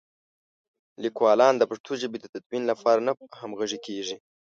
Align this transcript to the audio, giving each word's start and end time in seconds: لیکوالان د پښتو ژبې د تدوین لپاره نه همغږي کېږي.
لیکوالان 1.03 1.53
د 1.57 1.63
پښتو 1.71 1.91
ژبې 2.01 2.17
د 2.21 2.25
تدوین 2.33 2.63
لپاره 2.71 2.99
نه 3.07 3.11
همغږي 3.41 3.79
کېږي. 3.85 4.17